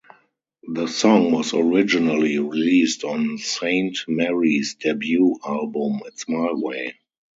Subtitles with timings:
[0.67, 6.95] The song was originally released on Sainte-Marie's debut album It's My Way!